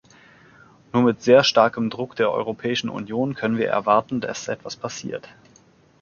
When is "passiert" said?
4.75-5.29